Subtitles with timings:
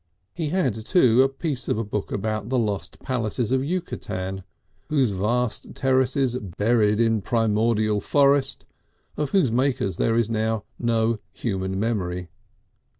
[0.33, 4.43] He had, too, a piece of a book about the lost palaces of Yucatan,
[4.89, 8.65] those vast terraces buried in primordial forest,
[9.15, 12.29] of whose makers there is now no human memory.